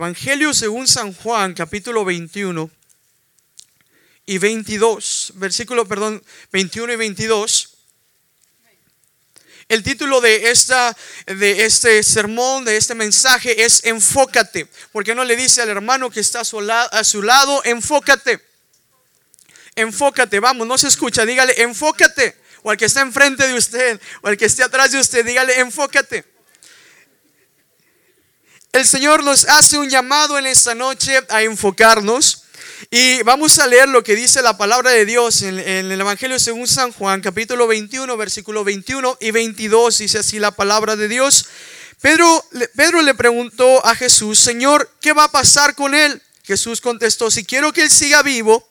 [0.00, 2.70] Evangelio según San Juan, capítulo 21
[4.24, 7.76] y 22, versículo, perdón, 21 y 22.
[9.68, 14.68] El título de, esta, de este sermón, de este mensaje es Enfócate.
[14.90, 18.40] ¿Por qué no le dice al hermano que está a su, a su lado, enfócate?
[19.74, 22.40] Enfócate, vamos, no se escucha, dígale, enfócate.
[22.62, 25.60] O al que está enfrente de usted, o al que esté atrás de usted, dígale,
[25.60, 26.39] enfócate.
[28.72, 32.44] El Señor nos hace un llamado en esta noche a enfocarnos.
[32.88, 36.68] Y vamos a leer lo que dice la palabra de Dios en, el Evangelio según
[36.68, 39.98] San Juan, capítulo 21, versículo 21 y 22.
[39.98, 41.46] Dice así la palabra de Dios.
[42.00, 42.44] Pedro,
[42.76, 46.22] Pedro le preguntó a Jesús, Señor, ¿qué va a pasar con él?
[46.44, 48.66] Jesús contestó, si quiero que él siga vivo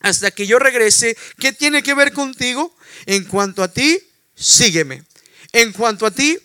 [0.00, 2.76] hasta que yo regrese, ¿qué tiene que ver contigo?
[3.06, 4.00] En cuanto a ti,
[4.34, 5.04] sígueme.
[5.52, 6.36] En cuanto a ti,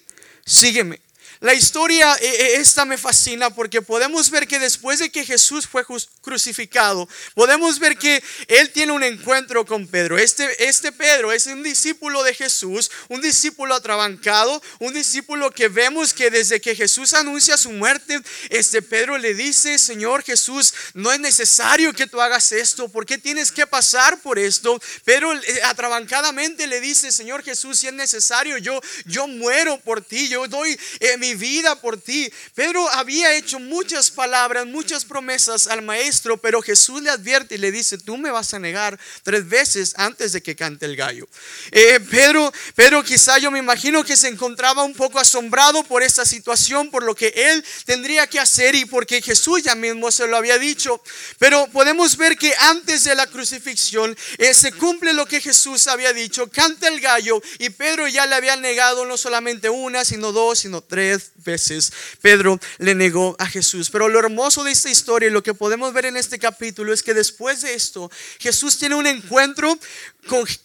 [0.46, 1.02] sígueme.
[1.40, 5.68] La historia eh, eh, esta me fascina porque podemos ver que después de que Jesús
[5.68, 5.86] fue
[6.22, 10.18] crucificado, podemos ver que él tiene un encuentro con Pedro.
[10.18, 16.12] Este, este Pedro es un discípulo de Jesús, un discípulo atrabancado, un discípulo que vemos
[16.12, 18.20] que desde que Jesús anuncia su muerte,
[18.50, 23.20] este Pedro le dice, Señor Jesús, no es necesario que tú hagas esto, ¿por qué
[23.20, 24.82] tienes que pasar por esto?
[25.06, 30.28] Pero eh, atrabancadamente le dice, Señor Jesús, si es necesario, yo, yo muero por ti,
[30.30, 30.78] yo doy
[31.20, 32.32] mi vida por ti.
[32.54, 37.72] Pedro había hecho muchas palabras, muchas promesas al maestro, pero Jesús le advierte y le
[37.72, 41.28] dice, tú me vas a negar tres veces antes de que cante el gallo.
[41.72, 46.26] Eh, Pedro, Pedro quizá yo me imagino que se encontraba un poco asombrado por esta
[46.26, 50.38] situación, por lo que él tendría que hacer y porque Jesús ya mismo se lo
[50.38, 51.02] había dicho.
[51.40, 56.14] Pero podemos ver que antes de la crucifixión eh, se cumple lo que Jesús había
[56.14, 60.60] dicho, canta el gallo y Pedro ya le había negado no solamente una, sino dos,
[60.60, 63.90] sino tres veces Pedro le negó a Jesús.
[63.90, 67.04] Pero lo hermoso de esta historia y lo que podemos ver en este capítulo es
[67.04, 69.78] que después de esto, Jesús tiene un encuentro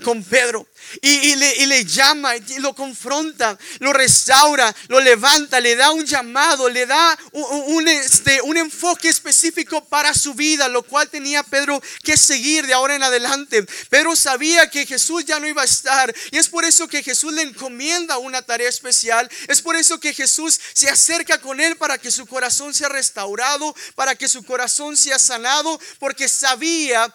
[0.02, 0.66] con, Pedro
[1.00, 6.86] y, le, llama y lo confronta, lo restaura, lo levanta, le da un llamado, le
[6.86, 12.66] da un, este, un enfoque específico para su vida, lo cual tenía Pedro que seguir
[12.66, 13.64] de ahora en adelante.
[13.88, 17.32] Pedro sabía que Jesús ya no iba a estar y es por eso que Jesús
[17.32, 21.98] le encomienda una tarea especial, es por eso que Jesús se acerca con él para
[21.98, 27.14] que su corazón sea restaurado, para que su corazón sea sanado, porque sabía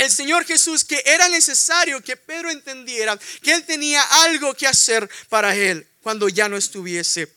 [0.00, 5.08] el Señor Jesús que era necesario que Pedro entendiera que él tenía algo que hacer
[5.28, 7.30] para él cuando ya no estuviese.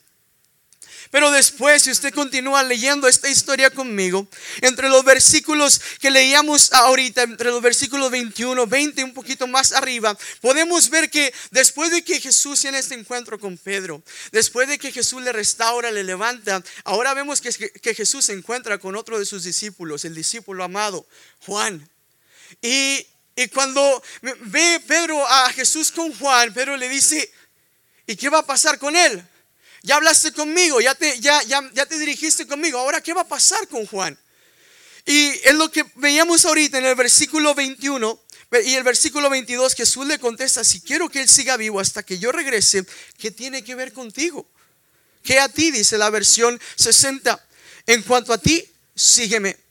[1.12, 4.28] Pero después, si usted continúa leyendo esta historia conmigo,
[4.62, 10.18] entre los versículos que leíamos ahorita, entre los versículos 21, 20, un poquito más arriba,
[10.42, 14.92] podemos ver que después de que Jesús tiene este encuentro con Pedro, después de que
[14.92, 19.26] Jesús le restaura, le levanta, ahora vemos que, que Jesús se encuentra con otro de
[19.28, 21.06] sus discípulos, el discípulo amado,
[21.46, 21.93] Juan.
[22.64, 23.06] Y,
[23.54, 27.30] cuando ve Pedro a Jesús con Juan, Pedro le dice,
[28.08, 29.22] ¿y qué va a pasar con él?
[29.82, 31.42] Ya hablaste conmigo, ya te, ya,
[31.72, 34.18] te dirigiste conmigo, ahora ¿qué va a pasar con Juan?
[35.06, 38.22] Y es lo que veíamos ahorita en el versículo 21
[38.64, 42.20] y el versículo 22, Jesús le contesta, si quiero que él siga vivo hasta que
[42.20, 42.86] yo regrese,
[43.18, 44.48] ¿qué tiene que ver contigo?
[45.24, 45.72] ¿Qué a ti?
[45.72, 47.46] Dice la versión 60.
[47.88, 48.64] En cuanto a ti,
[48.96, 49.63] sígueme.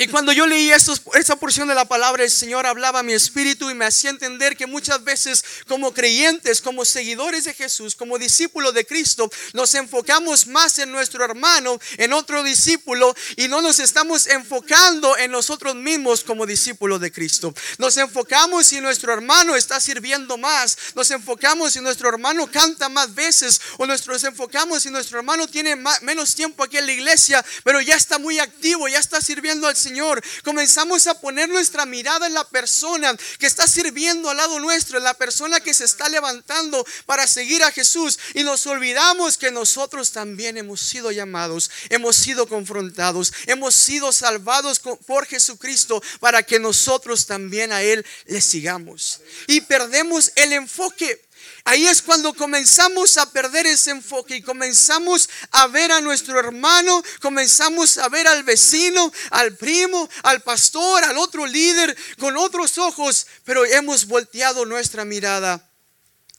[0.00, 3.68] Y cuando yo leía esta porción de la palabra, el Señor hablaba a mi espíritu
[3.68, 8.74] y me hacía entender que muchas veces como creyentes, como seguidores de Jesús, como discípulos
[8.74, 14.28] de Cristo, nos enfocamos más en nuestro hermano, en otro discípulo, y no nos estamos
[14.28, 17.52] enfocando en nosotros mismos como discípulos de Cristo.
[17.78, 23.16] Nos enfocamos si nuestro hermano está sirviendo más, nos enfocamos si nuestro hermano canta más
[23.16, 27.80] veces, o nos enfocamos si nuestro hermano tiene menos tiempo aquí en la iglesia, pero
[27.80, 32.26] ya está muy activo, ya está sirviendo al Señor Señor, comenzamos a poner nuestra mirada
[32.26, 36.10] en la persona que está sirviendo al lado nuestro, en la persona que se está
[36.10, 42.16] levantando para seguir a Jesús y nos olvidamos que nosotros también hemos sido llamados, hemos
[42.16, 49.22] sido confrontados, hemos sido salvados por Jesucristo para que nosotros también a Él le sigamos.
[49.46, 51.27] Y perdemos el enfoque.
[51.68, 57.02] Ahí es cuando comenzamos a perder ese enfoque y comenzamos a ver a nuestro hermano,
[57.20, 63.26] comenzamos a ver al vecino, al primo, al pastor, al otro líder con otros ojos,
[63.44, 65.70] pero hemos volteado nuestra mirada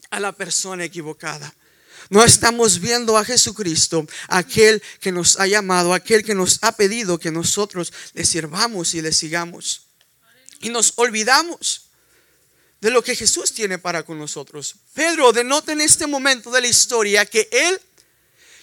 [0.09, 1.53] a la persona equivocada.
[2.09, 7.19] No estamos viendo a Jesucristo, aquel que nos ha llamado, aquel que nos ha pedido
[7.19, 9.89] que nosotros le sirvamos y le sigamos.
[10.59, 11.88] Y nos olvidamos
[12.81, 14.75] de lo que Jesús tiene para con nosotros.
[14.93, 17.79] Pedro denota en este momento de la historia que él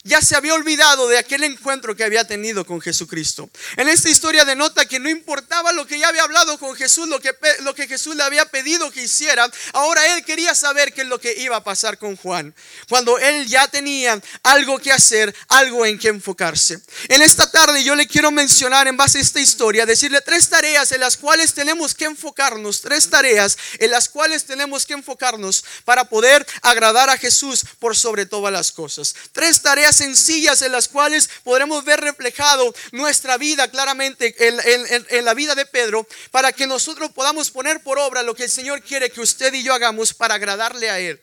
[0.06, 3.50] ya se había olvidado de aquel encuentro que había tenido con Jesucristo.
[3.76, 7.20] En esta historia denota que no importaba lo que ya había hablado con Jesús, lo
[7.20, 11.08] que, lo que Jesús le había pedido que hiciera, ahora él quería saber qué es
[11.08, 12.54] lo que iba a pasar con Juan,
[12.88, 16.80] cuando él ya tenía algo que hacer, algo en que enfocarse.
[17.08, 20.92] En esta tarde yo le quiero mencionar en base a esta historia, decirle tres tareas
[20.92, 26.04] en las cuales tenemos que enfocarnos, tres tareas en las cuales tenemos que enfocarnos para
[26.04, 29.14] poder agradar a Jesús por sobre todas las cosas.
[29.32, 35.54] Tres tareas sencillas en las cuales podremos ver reflejado nuestra vida claramente en, la vida
[35.54, 39.20] de Pedro para que nosotros podamos poner por obra lo que el Señor quiere que
[39.20, 41.20] usted y yo hagamos para agradarle a Él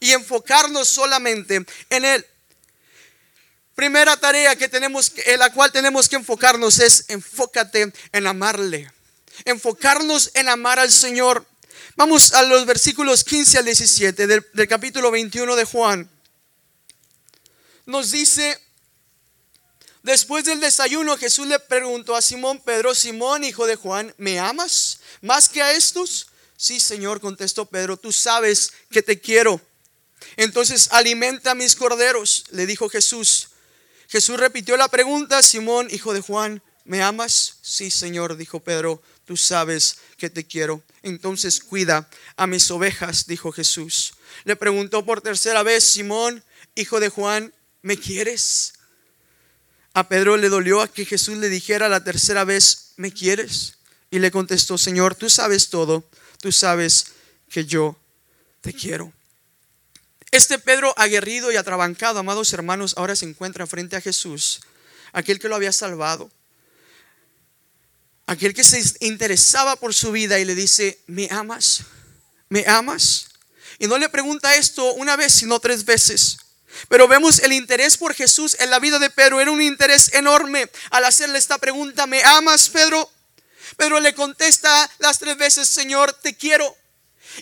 [0.00, 2.26] y enfocarnos solamente en Él.
[3.74, 8.90] Primera tarea que tenemos, en la cual tenemos que enfocarnos es enfócate en amarle.
[9.44, 11.44] Enfocarnos en amar al Señor.
[11.94, 16.10] Vamos a los versículos 15 al 17 del, capítulo 21 de Juan
[17.86, 18.60] nos dice,
[20.02, 25.00] después del desayuno Jesús le preguntó a Simón Pedro, Simón, hijo de Juan, ¿me amas
[25.22, 26.28] más que a estos?
[26.56, 29.60] Sí, Señor, contestó Pedro, tú sabes que te quiero.
[30.36, 33.50] Entonces alimenta a mis corderos, le dijo Jesús.
[34.08, 37.58] Jesús repitió la pregunta, Simón, hijo de Juan, ¿me amas?
[37.62, 40.82] Sí, Señor, dijo Pedro, tú sabes que te quiero.
[41.02, 44.14] Entonces cuida a mis ovejas, dijo Jesús.
[44.44, 46.42] Le preguntó por tercera vez, Simón,
[46.74, 47.52] hijo de Juan,
[47.86, 48.72] ¿me quieres?
[49.94, 53.74] A Pedro le dolió a que Jesús le dijera la tercera vez, ¿me quieres?
[54.10, 56.10] Y le contestó, Señor, tú sabes todo,
[56.40, 57.12] tú sabes
[57.48, 57.96] que yo
[58.60, 59.12] te quiero.
[60.32, 64.62] Este Pedro aguerrido y atrabancado, amados hermanos, ahora se encuentra frente a Jesús,
[65.12, 66.28] aquel que lo había salvado,
[68.26, 71.84] aquel que se interesaba por su vida y le dice, ¿me amas?
[72.48, 73.28] ¿Me amas?
[73.78, 76.38] Y no le pregunta esto una vez, sino tres veces.
[76.88, 79.40] Pero vemos el interés por Jesús en la vida de Pedro.
[79.40, 82.06] Era un interés enorme al hacerle esta pregunta.
[82.06, 83.10] ¿Me amas, Pedro?
[83.76, 86.76] Pedro le contesta las tres veces, Señor, te quiero.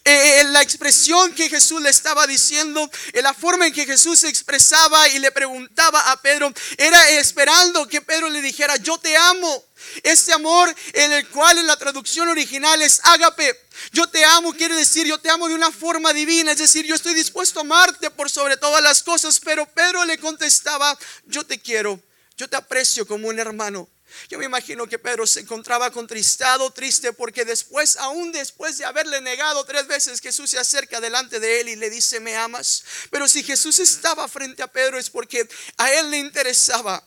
[0.04, 4.20] Eh, eh, la expresión que Jesús le estaba diciendo, en la forma en que Jesús
[4.20, 9.16] se expresaba y le preguntaba a Pedro, era esperando que Pedro le dijera, yo te
[9.16, 9.64] amo.
[10.02, 13.60] Este amor en el cual en la traducción original es ágape.
[13.92, 16.94] Yo te amo quiere decir yo te amo de una forma divina, es decir, yo
[16.94, 20.96] estoy dispuesto a amarte por sobre todas las cosas, pero Pedro le contestaba,
[21.26, 22.00] yo te quiero,
[22.36, 23.88] yo te aprecio como un hermano.
[24.28, 29.20] Yo me imagino que Pedro se encontraba contristado, triste, porque después, aún después de haberle
[29.20, 32.84] negado tres veces, Jesús se acerca delante de él y le dice, me amas.
[33.10, 35.48] Pero si Jesús estaba frente a Pedro es porque
[35.78, 37.02] a él le interesaba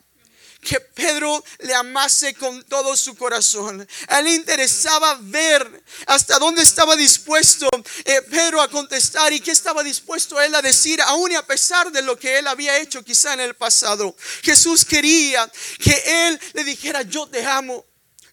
[0.67, 3.87] que Pedro le amase con todo su corazón.
[4.09, 7.69] A él le interesaba ver hasta dónde estaba dispuesto
[8.03, 11.89] eh, Pedro a contestar y qué estaba dispuesto él a decir, aún y a pesar
[11.89, 14.13] de lo que él había hecho quizá en el pasado.
[14.43, 15.49] Jesús quería
[15.79, 17.85] que él le dijera, yo te amo.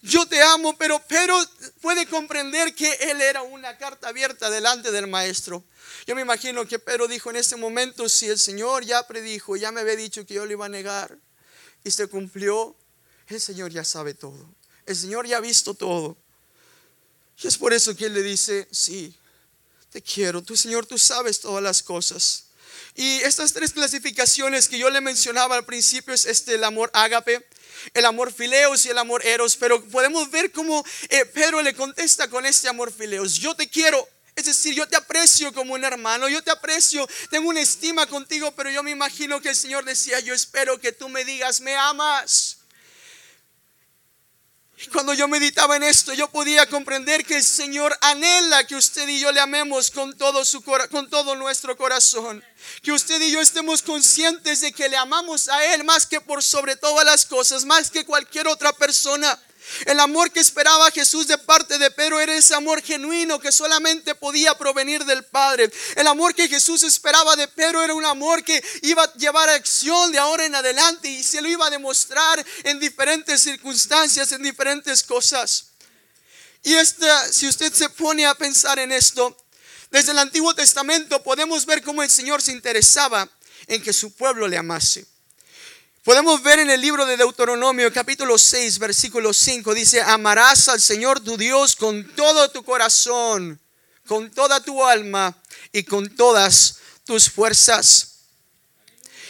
[0.02, 1.38] Yo te amo, pero Pedro
[1.80, 5.64] puede comprender que él era una carta abierta delante del maestro.
[6.06, 9.72] Yo me imagino que Pedro dijo en ese momento, si el Señor ya predijo, ya
[9.72, 11.16] me había dicho que yo le iba a negar,
[11.84, 12.74] y se cumplió,
[13.28, 14.48] el Señor ya sabe todo.
[14.86, 16.16] El Señor ya ha visto todo.
[17.42, 19.14] Y es por eso que Él le dice, sí,
[19.90, 20.42] te quiero.
[20.42, 22.46] Tu Señor, tú sabes todas las cosas.
[22.94, 27.44] Y estas tres clasificaciones que yo le mencionaba al principio es este, el amor ágape,
[27.92, 29.56] el amor fileos y el amor eros.
[29.56, 33.34] Pero podemos ver cómo eh, Pedro le contesta con este amor fileos.
[33.34, 34.08] Yo te quiero.
[34.36, 38.52] Es decir, yo te aprecio como un hermano, yo te aprecio, tengo una estima contigo,
[38.52, 41.76] pero yo me imagino que el Señor decía, yo espero que tú me digas, me
[41.76, 42.58] amas.
[44.76, 49.06] Y cuando yo meditaba en esto, yo podía comprender que el Señor anhela que usted
[49.08, 52.44] y yo le amemos con todo, su, con todo nuestro corazón.
[52.82, 56.42] Que usted y yo estemos conscientes de que le amamos a Él más que por
[56.42, 59.40] sobre todas las cosas, más que cualquier otra persona.
[59.86, 64.14] El amor que esperaba Jesús de parte de Pedro era ese amor genuino que solamente
[64.14, 65.70] podía provenir del Padre.
[65.96, 69.54] El amor que Jesús esperaba de Pedro era un amor que iba a llevar a
[69.54, 74.42] acción de ahora en adelante y se lo iba a demostrar en diferentes circunstancias, en
[74.42, 75.66] diferentes cosas.
[76.62, 79.36] Y esta, si usted se pone a pensar en esto,
[79.90, 83.28] desde el Antiguo Testamento podemos ver cómo el Señor se interesaba
[83.66, 85.13] en que su pueblo le amase.
[86.04, 91.20] Podemos ver en el libro de Deuteronomio capítulo 6 versículo 5 dice, amarás al Señor
[91.20, 93.58] tu Dios con todo tu corazón,
[94.06, 95.34] con toda tu alma
[95.72, 98.16] y con todas tus fuerzas.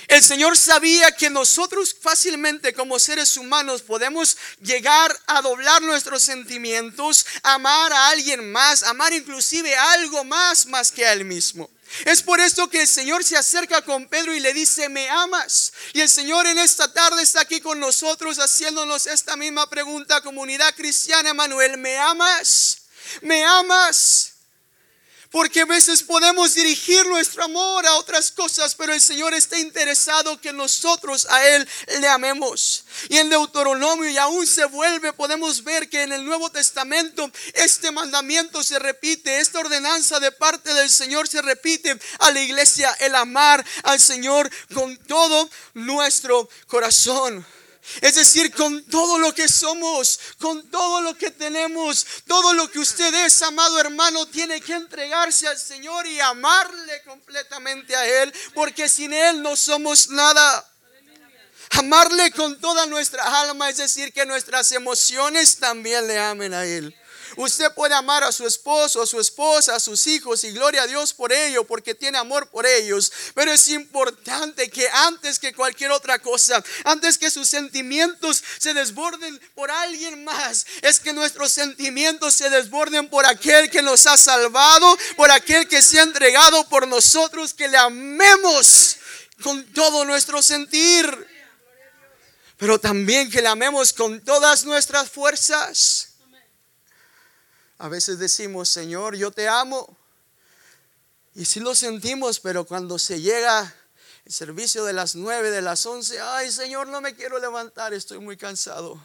[0.09, 7.25] El Señor sabía que nosotros fácilmente como seres humanos podemos llegar a doblar nuestros sentimientos,
[7.45, 11.71] amar a alguien más, amar inclusive algo más más que a Él mismo.
[12.05, 15.73] Es por esto que el Señor se acerca con Pedro y le dice, me amas.
[15.93, 20.75] Y el Señor en esta tarde está aquí con nosotros haciéndonos esta misma pregunta, comunidad
[20.75, 22.79] cristiana, Manuel, ¿me amas?
[23.23, 24.34] ¿Me amas?
[25.35, 30.41] Porque a veces podemos dirigir nuestro amor a otras cosas, pero el Señor está interesado
[30.41, 31.69] que nosotros a Él
[32.01, 32.85] le amemos.
[33.09, 37.91] Y en Deuteronomio y aún se vuelve, podemos ver que en el Nuevo Testamento este
[37.91, 43.17] mandamiento se repite, esta ordenanza de parte del Señor se repite a la iglesia, el
[43.17, 47.45] amar al Señor con todo nuestro corazón.
[48.01, 52.79] Es decir, con todo lo que somos, con todo lo que tenemos, todo lo que
[52.79, 58.89] usted es, amado hermano, tiene que entregarse al Señor y amarle completamente a Él, porque
[58.89, 60.71] sin Él no somos nada.
[61.71, 66.95] Amarle con toda nuestra alma, es decir, que nuestras emociones también le amen a Él.
[67.37, 70.87] Usted puede amar a su esposo, a su esposa, a sus hijos y gloria a
[70.87, 73.13] Dios por ello, porque tiene amor por ellos.
[73.35, 79.41] Pero es importante que antes que cualquier otra cosa, antes que sus sentimientos se desborden
[79.55, 84.97] por alguien más, es que nuestros sentimientos se desborden por aquel que nos ha salvado,
[85.17, 88.97] por aquel que se ha entregado por nosotros, que le amemos
[89.43, 91.29] con todo nuestro sentir.
[92.57, 96.14] Pero también que le amemos con todas nuestras fuerzas.
[97.79, 99.97] A veces decimos, Señor, yo te amo.
[101.35, 103.75] Y sí lo sentimos, pero cuando se llega
[104.25, 108.19] el servicio de las nueve, de las once, ay Señor, no me quiero levantar, estoy
[108.19, 109.05] muy cansado.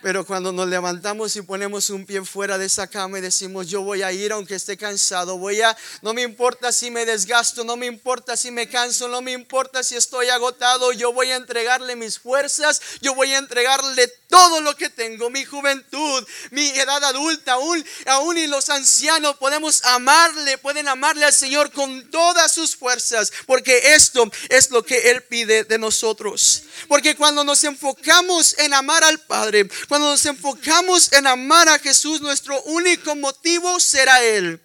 [0.00, 3.82] Pero cuando nos levantamos y ponemos un pie fuera de esa cama y decimos, yo
[3.82, 7.76] voy a ir aunque esté cansado, voy a, no me importa si me desgasto, no
[7.76, 11.96] me importa si me canso, no me importa si estoy agotado, yo voy a entregarle
[11.96, 17.54] mis fuerzas, yo voy a entregarle todo lo que tengo, mi juventud, mi edad adulta,
[17.54, 23.32] aún, aún y los ancianos podemos amarle, pueden amarle al Señor con todas sus fuerzas,
[23.46, 26.62] porque esto es lo que Él pide de nosotros.
[26.86, 32.20] Porque cuando nos enfocamos en amar al Padre, cuando nos enfocamos en amar a Jesús,
[32.20, 34.60] nuestro único motivo será Él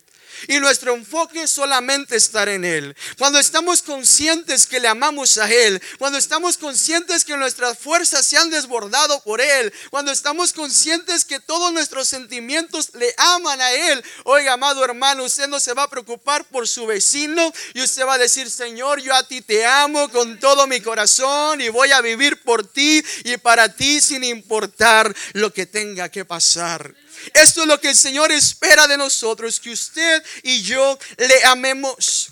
[0.47, 2.95] y nuestro enfoque solamente estar en Él.
[3.17, 8.37] Cuando estamos conscientes que le amamos a Él, cuando estamos conscientes que nuestras fuerzas se
[8.37, 14.03] han desbordado por Él, cuando estamos conscientes que todos nuestros sentimientos le aman a Él,
[14.25, 18.15] oiga, amado hermano, usted no se va a preocupar por su vecino y usted va
[18.15, 22.01] a decir, Señor, yo a ti te amo con todo mi corazón y voy a
[22.01, 26.93] vivir por ti y para ti sin importar lo que tenga que pasar.
[27.33, 32.29] Esto es lo que el Señor espera de nosotros, que usted y yo le amemos.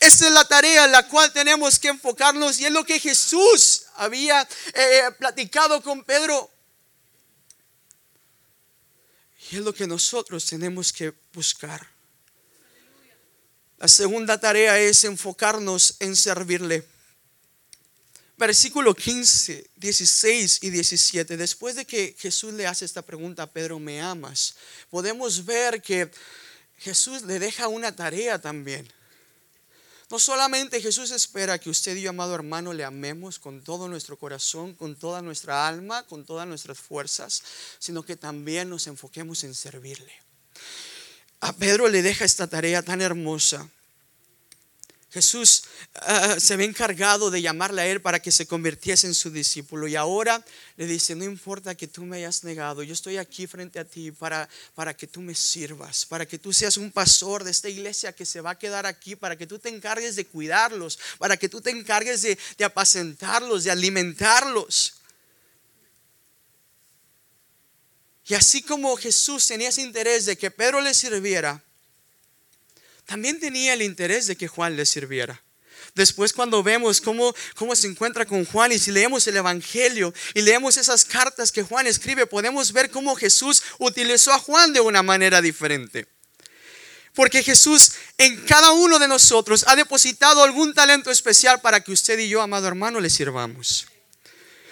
[0.00, 3.84] Esta es la tarea en la cual tenemos que enfocarnos y es lo que Jesús
[3.96, 6.50] había eh, platicado con Pedro.
[9.50, 11.86] Y es lo que nosotros tenemos que buscar.
[13.78, 16.86] La segunda tarea es enfocarnos en servirle
[18.36, 23.78] versículo 15, 16 y 17, después de que Jesús le hace esta pregunta a Pedro,
[23.78, 24.56] ¿me amas?
[24.90, 26.10] Podemos ver que
[26.78, 28.90] Jesús le deja una tarea también.
[30.10, 34.18] No solamente Jesús espera que usted y yo, amado hermano, le amemos con todo nuestro
[34.18, 37.42] corazón, con toda nuestra alma, con todas nuestras fuerzas,
[37.78, 40.12] sino que también nos enfoquemos en servirle.
[41.40, 43.68] A Pedro le deja esta tarea tan hermosa
[45.14, 45.62] Jesús
[45.94, 49.86] ah, se había encargado de llamarle a él para que se convirtiese en su discípulo
[49.86, 50.44] y ahora
[50.76, 54.10] le dice, no importa que tú me hayas negado, yo estoy aquí frente a ti
[54.10, 58.12] para, para que tú me sirvas, para que tú seas un pastor de esta iglesia
[58.12, 61.48] que se va a quedar aquí, para que tú te encargues de cuidarlos, para que
[61.48, 64.94] tú te encargues de, de apacentarlos, de alimentarlos.
[68.26, 71.62] Y así como Jesús tenía ese interés de que Pedro le sirviera,
[73.06, 75.42] también tenía el interés de que Juan le sirviera.
[75.94, 80.42] Después cuando vemos cómo, cómo se encuentra con Juan y si leemos el Evangelio y
[80.42, 85.02] leemos esas cartas que Juan escribe, podemos ver cómo Jesús utilizó a Juan de una
[85.02, 86.08] manera diferente.
[87.14, 92.18] Porque Jesús en cada uno de nosotros ha depositado algún talento especial para que usted
[92.18, 93.86] y yo, amado hermano, le sirvamos.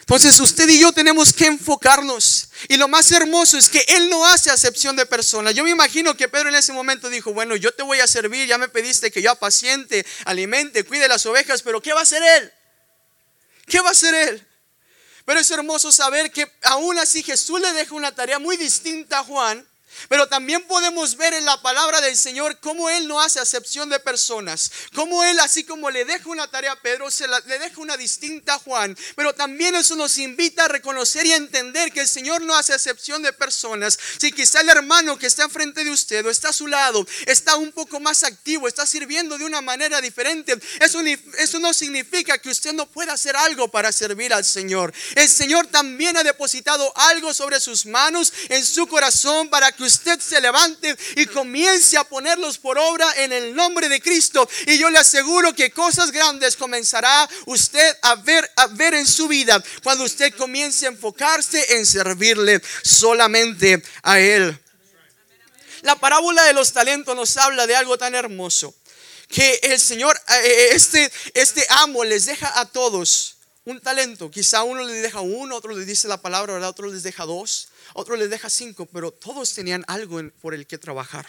[0.00, 2.41] Entonces usted y yo tenemos que enfocarnos.
[2.68, 5.54] Y lo más hermoso es que Él no hace acepción de personas.
[5.54, 8.46] Yo me imagino que Pedro en ese momento dijo, bueno, yo te voy a servir,
[8.46, 12.22] ya me pediste que yo apaciente, alimente, cuide las ovejas, pero ¿qué va a hacer
[12.22, 12.52] Él?
[13.66, 14.46] ¿Qué va a hacer Él?
[15.24, 19.24] Pero es hermoso saber que aún así Jesús le deja una tarea muy distinta a
[19.24, 19.66] Juan
[20.08, 24.00] Pero también podemos ver en la palabra del Señor cómo Él no hace acepción de
[24.00, 24.70] personas.
[24.94, 28.54] Cómo Él, así como le deja una tarea a Pedro, se le deja una distinta
[28.54, 28.96] a Juan.
[29.16, 32.72] Pero también eso nos invita a reconocer y a entender que el Señor no hace
[32.72, 33.98] acepción de personas.
[34.18, 37.56] Si quizá el hermano que está enfrente de usted o está a su lado está
[37.56, 41.00] un poco más activo, está sirviendo de una manera diferente, eso,
[41.38, 44.92] eso no significa que usted no pueda hacer algo para servir al Señor.
[45.14, 49.91] El Señor también ha depositado algo sobre sus manos, en su corazón, para que usted
[50.20, 54.48] se levante y comience a ponerlos por obra en el nombre de Cristo.
[54.66, 59.28] Y yo le aseguro que cosas grandes comenzará usted a ver, a ver en su
[59.28, 64.58] vida cuando usted comience a enfocarse en servirle solamente a Él.
[65.82, 68.74] La parábola de los talentos nos habla de algo tan hermoso
[69.28, 74.30] que el Señor, eh, este, este amo les deja a todos un talento.
[74.30, 78.16] Quizá uno le deja uno, otro le dice la palabra, otro les deja dos otro
[78.16, 81.26] les deja cinco, pero todos tenían algo por el que trabajar.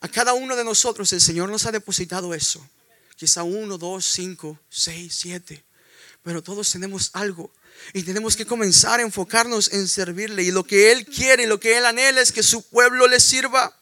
[0.00, 2.66] A cada uno de nosotros el Señor nos ha depositado eso.
[3.16, 5.64] Quizá uno, dos, cinco, seis, siete.
[6.22, 7.52] Pero todos tenemos algo.
[7.92, 10.42] Y tenemos que comenzar a enfocarnos en servirle.
[10.42, 13.20] Y lo que Él quiere y lo que Él anhela es que su pueblo le
[13.20, 13.74] sirva.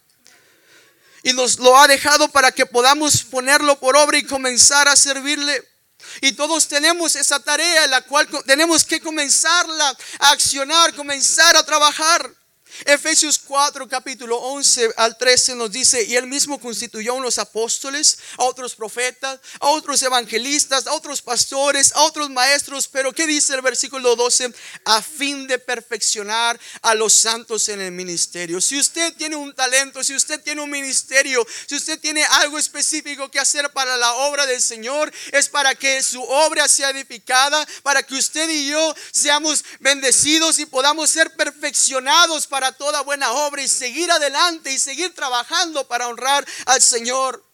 [1.22, 5.71] Y nos lo ha dejado para que podamos ponerlo por obra y comenzar a servirle.
[6.20, 12.41] Y todos tenemos esa tarea la cual tenemos que comenzarla a accionar, comenzar a trabajar.
[12.84, 18.18] Efesios 4, capítulo 11 al 13 nos dice, y él mismo constituyó a unos apóstoles,
[18.38, 23.54] a otros profetas, a otros evangelistas, a otros pastores, a otros maestros, pero ¿qué dice
[23.54, 24.52] el versículo 12?
[24.84, 28.60] A fin de perfeccionar a los santos en el ministerio.
[28.60, 33.30] Si usted tiene un talento, si usted tiene un ministerio, si usted tiene algo específico
[33.30, 38.02] que hacer para la obra del Señor, es para que su obra sea edificada, para
[38.02, 43.66] que usted y yo seamos bendecidos y podamos ser perfeccionados para toda buena obra y
[43.66, 47.44] seguir adelante y seguir trabajando para honrar al Señor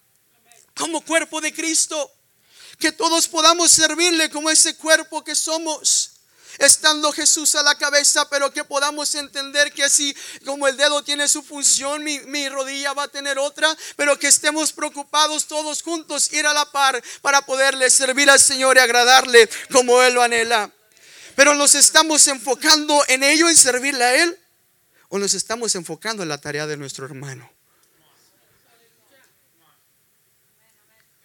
[0.76, 2.12] como cuerpo de Cristo.
[2.78, 6.18] Que todos podamos servirle como ese cuerpo que somos
[6.58, 11.28] estando Jesús a la cabeza, pero que podamos entender que así como el dedo tiene
[11.28, 16.32] su función, mi, mi, rodilla va a tener otra, pero que estemos preocupados todos juntos,
[16.32, 20.70] ir a la par para poderle servir al Señor y agradarle como Él lo anhela.
[21.36, 24.38] Pero nos estamos enfocando en ello, en servirle a Él
[25.08, 27.50] o nos estamos enfocando en la tarea de nuestro hermano.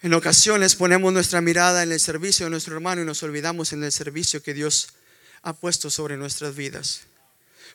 [0.02, 3.82] En ocasiones ponemos nuestra mirada en el servicio de nuestro hermano y nos olvidamos en
[3.82, 4.88] el servicio que Dios
[5.42, 7.06] ha puesto sobre nuestras vidas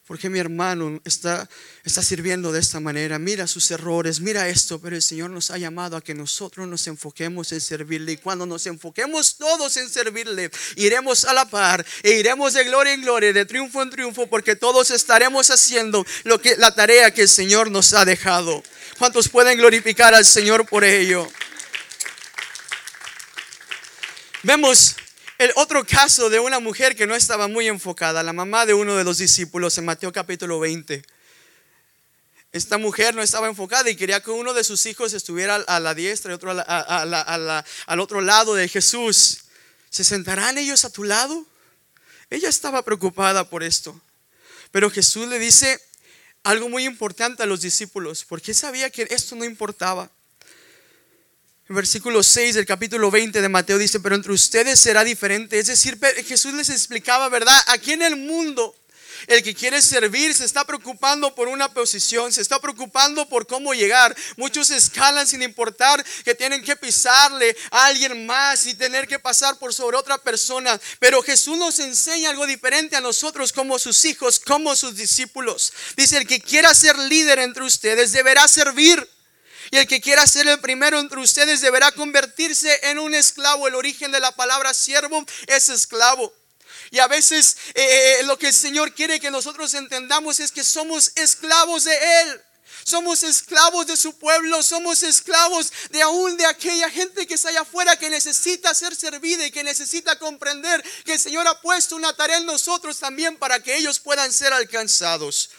[0.10, 1.48] porque mi hermano está,
[1.84, 3.20] está sirviendo de esta manera?
[3.20, 6.88] Mira sus errores, mira esto, pero el Señor nos ha llamado a que nosotros nos
[6.88, 8.14] enfoquemos en servirle.
[8.14, 12.92] Y cuando nos enfoquemos todos en servirle, iremos a la par e iremos de gloria
[12.94, 17.22] en gloria, de triunfo en triunfo, porque todos estaremos haciendo lo que, la tarea que
[17.22, 18.64] el Señor nos ha dejado.
[18.98, 21.32] ¿Cuántos pueden glorificar al Señor por ello?
[24.42, 24.96] Vemos
[25.40, 28.98] el otro caso de una mujer que no estaba muy enfocada, la mamá de uno
[28.98, 31.02] de los discípulos en Mateo capítulo 20.
[32.52, 35.96] Esta mujer no estaba enfocada y quería que uno de sus hijos estuviera a la
[35.96, 39.46] diestra y otro al otro lado de Jesús.
[39.90, 41.46] ¿Se sentarán ellos a tu lado?
[42.30, 44.00] Ella estaba preocupada por esto.
[44.72, 45.80] Pero Jesús le dice
[46.44, 50.12] algo muy importante a los discípulos, porque sabía que esto no importaba
[51.76, 55.60] versículo 6 del capítulo 20 de Mateo dice, pero entre ustedes será diferente.
[55.60, 57.56] Es decir, Jesús les explicaba, ¿verdad?
[57.68, 58.76] Aquí en el mundo,
[59.28, 63.76] el que quiere servir se está preocupando por una posición, se está preocupando por cómo
[63.76, 64.16] llegar.
[64.36, 69.58] Muchos escalan sin importar que tienen que pisarle a alguien más y tener que pasar
[69.60, 70.80] por sobre otra persona.
[70.98, 75.72] Pero Jesús nos enseña algo diferente a nosotros como sus hijos, como sus discípulos.
[75.96, 79.08] Dice, el que quiera ser líder entre ustedes deberá servir.
[79.72, 83.68] Y el que quiera ser el primero entre ustedes deberá convertirse en un esclavo.
[83.68, 86.34] El origen de la palabra siervo es esclavo.
[86.92, 90.64] Y a veces eh, eh, lo que el Señor quiere que nosotros entendamos es que
[90.64, 92.42] somos esclavos de Él.
[92.84, 97.62] Somos esclavos de su pueblo, somos esclavos de aún de aquella gente que está allá
[97.62, 102.14] afuera que necesita ser servida y que necesita comprender que el Señor ha puesto una
[102.14, 105.52] tarea en nosotros también para que ellos puedan ser alcanzados.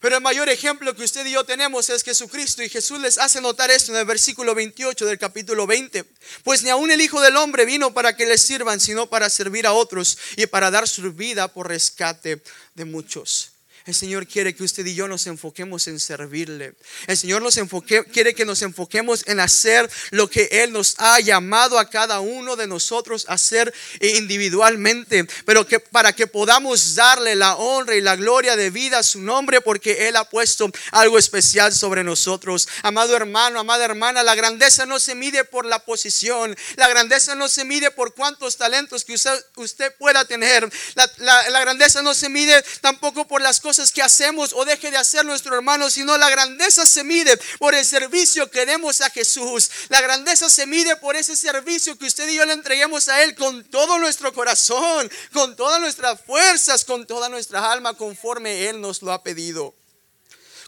[0.00, 3.42] Pero el mayor ejemplo que usted y yo tenemos es Jesucristo y Jesús les hace
[3.42, 6.04] notar esto en el versículo 28 del capítulo 20.
[6.42, 9.66] Pues ni aun el Hijo del Hombre vino para que les sirvan, sino para servir
[9.66, 12.42] a otros y para dar su vida por rescate
[12.74, 13.52] de muchos.
[13.86, 16.74] El Señor quiere que usted y yo nos enfoquemos en servirle.
[17.06, 21.18] El Señor nos enfoque, quiere que nos enfoquemos en hacer lo que Él nos ha
[21.20, 25.26] llamado a cada uno de nosotros a hacer individualmente.
[25.46, 29.22] Pero que para que podamos darle la honra y la gloria de vida a su
[29.22, 32.68] nombre, porque Él ha puesto algo especial sobre nosotros.
[32.82, 36.54] Amado hermano, amada hermana, la grandeza no se mide por la posición.
[36.76, 40.70] La grandeza no se mide por cuántos talentos que usted, pueda tener.
[40.94, 41.10] La,
[41.50, 44.96] la grandeza no se mide tampoco por las cosas cosas que hacemos o deje de
[44.96, 49.70] hacer nuestro hermano, sino la grandeza se mide por el servicio que demos a Jesús.
[49.88, 53.36] La grandeza se mide por ese servicio que usted y yo le entreguemos a Él
[53.36, 59.02] con todo nuestro corazón, con todas nuestras fuerzas, con toda nuestra alma, conforme Él nos
[59.02, 59.72] lo ha pedido.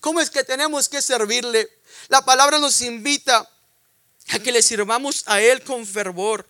[0.00, 1.68] ¿Cómo es que tenemos que servirle?
[2.06, 3.50] La palabra nos invita
[4.28, 6.46] a que le sirvamos a Él con fervor.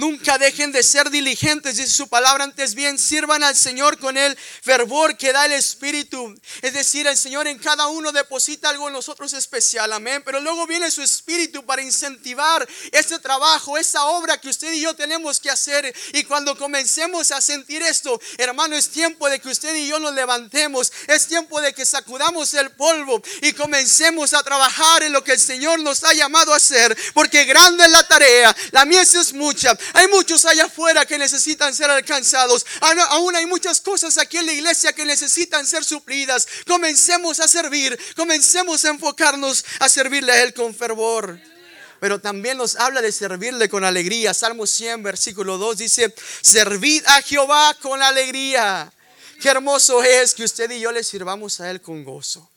[0.00, 2.44] Nunca dejen de ser diligentes, dice su palabra.
[2.44, 6.34] Antes bien, sirvan al Señor con el fervor que da el Espíritu.
[6.62, 9.92] Es decir, el Señor en cada uno deposita algo en nosotros especial.
[9.92, 10.22] Amén.
[10.24, 14.96] Pero luego viene su Espíritu para incentivar ese trabajo, esa obra que usted y yo
[14.96, 15.94] tenemos que hacer.
[16.14, 20.14] Y cuando comencemos a sentir esto, hermano, es tiempo de que usted y yo nos
[20.14, 20.90] levantemos.
[21.08, 25.40] Es tiempo de que sacudamos el polvo y comencemos a trabajar en lo que el
[25.40, 26.96] Señor nos ha llamado a hacer.
[27.12, 28.56] Porque grande es la tarea.
[28.70, 32.66] La mies es mucha hay muchos allá afuera que necesitan ser alcanzados.
[32.80, 36.46] Ah, aún hay muchas cosas aquí en la iglesia que necesitan ser suplidas.
[36.66, 41.40] Comencemos a servir, comencemos a enfocarnos a servirle a Él con fervor
[42.00, 44.32] pero también nos habla de servirle con alegría.
[44.32, 48.90] Salmo 100, versículo 2 dice, servid a Jehová con alegría.
[49.40, 52.50] Qué hermoso es que usted y yo le sirvamos a Él con gozo.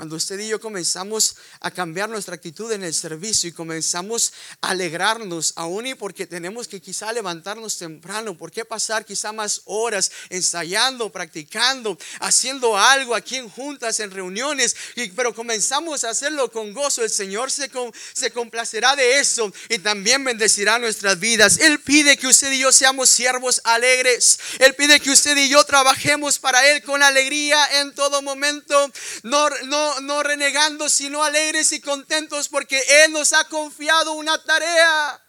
[0.00, 4.32] Cuando usted y yo comenzamos a cambiar nuestra actitud en el servicio y comenzamos
[4.62, 9.60] a alegrarnos, aún y porque tenemos que quizá levantarnos temprano, ¿por qué pasar quizá más
[9.66, 14.74] horas ensayando, practicando, haciendo algo aquí en juntas, en reuniones?
[15.14, 17.70] Pero comenzamos a hacerlo con gozo, el Señor se,
[18.14, 21.58] se complacerá de eso y también bendecirá nuestras vidas.
[21.58, 24.38] Él pide que usted y yo seamos siervos alegres.
[24.60, 28.90] Él pide que usted y yo trabajemos para Él con alegría en todo momento.
[29.24, 35.22] No, no no, renegando, sino alegres y contentos porque Él nos ha confiado una tarea.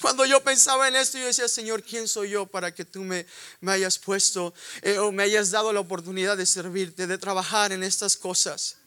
[0.00, 3.24] Cuando yo pensaba en esto, yo decía, Señor, ¿quién soy yo para que tú me,
[3.60, 4.52] me hayas puesto
[4.82, 8.78] eh, o me hayas dado la oportunidad de servirte, de trabajar en estas cosas?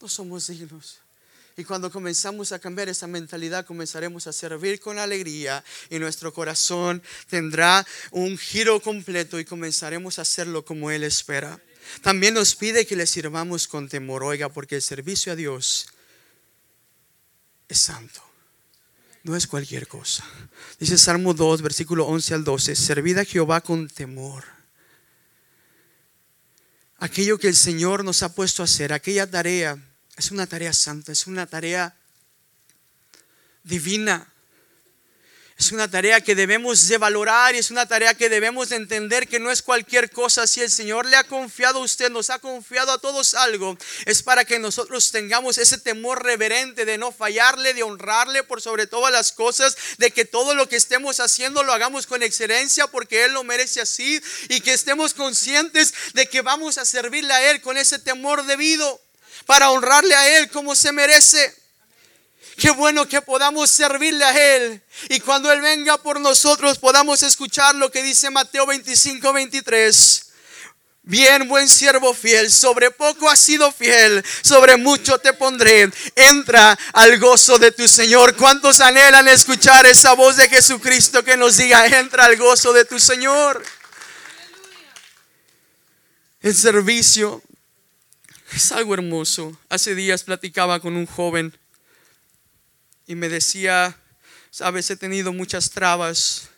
[0.00, 0.98] No somos dignos.
[1.56, 7.02] Y cuando comenzamos a cambiar esa mentalidad, comenzaremos a servir con alegría y nuestro corazón
[7.28, 11.60] tendrá un giro completo y comenzaremos a hacerlo como Él espera.
[12.02, 15.88] También nos pide que le sirvamos con temor, oiga, porque el servicio a Dios
[17.68, 18.22] es santo.
[19.22, 20.24] No es cualquier cosa.
[20.78, 24.44] Dice Salmo 2, versículo 11 al 12, servid a Jehová con temor.
[26.98, 29.78] Aquello que el Señor nos ha puesto a hacer, aquella tarea,
[30.16, 31.96] es una tarea santa, es una tarea
[33.62, 34.33] divina.
[35.56, 39.28] Es una tarea que debemos de valorar y es una tarea que debemos de entender
[39.28, 40.48] que no es cualquier cosa.
[40.48, 44.22] Si el Señor le ha confiado a usted, nos ha confiado a todos algo, es
[44.24, 49.12] para que nosotros tengamos ese temor reverente de no fallarle, de honrarle por sobre todas
[49.12, 53.32] las cosas, de que todo lo que estemos haciendo lo hagamos con excelencia porque Él
[53.32, 57.76] lo merece así y que estemos conscientes de que vamos a servirle a Él con
[57.76, 59.00] ese temor debido
[59.46, 61.63] para honrarle a Él como se merece.
[62.56, 64.82] Qué bueno que podamos servirle a Él.
[65.08, 70.20] Y cuando Él venga por nosotros podamos escuchar lo que dice Mateo 25, 23.
[71.06, 75.90] Bien, buen siervo fiel, sobre poco has sido fiel, sobre mucho te pondré.
[76.16, 78.34] Entra al gozo de tu Señor.
[78.36, 82.98] ¿Cuántos anhelan escuchar esa voz de Jesucristo que nos diga, entra al gozo de tu
[82.98, 83.62] Señor?
[86.40, 87.42] El servicio
[88.54, 89.54] es algo hermoso.
[89.68, 91.54] Hace días platicaba con un joven
[93.06, 93.96] y me decía,
[94.50, 96.48] sabes, he tenido muchas trabas